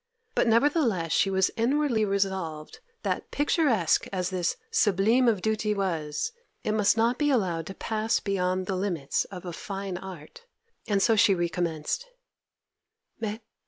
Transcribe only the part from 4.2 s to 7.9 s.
this 'sublime of duty' was, it must not be allowed to